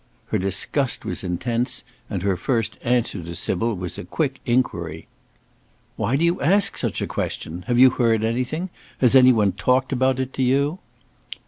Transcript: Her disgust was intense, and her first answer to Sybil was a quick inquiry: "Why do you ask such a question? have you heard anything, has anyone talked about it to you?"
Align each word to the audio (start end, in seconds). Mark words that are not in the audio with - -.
Her 0.29 0.39
disgust 0.39 1.05
was 1.05 1.23
intense, 1.23 1.83
and 2.09 2.23
her 2.23 2.35
first 2.35 2.75
answer 2.81 3.21
to 3.21 3.35
Sybil 3.35 3.75
was 3.75 3.99
a 3.99 4.03
quick 4.03 4.41
inquiry: 4.47 5.05
"Why 5.95 6.15
do 6.15 6.25
you 6.25 6.41
ask 6.41 6.75
such 6.75 7.03
a 7.03 7.05
question? 7.07 7.63
have 7.67 7.77
you 7.77 7.91
heard 7.91 8.23
anything, 8.23 8.71
has 8.99 9.13
anyone 9.13 9.51
talked 9.51 9.93
about 9.93 10.19
it 10.19 10.33
to 10.33 10.41
you?" 10.41 10.79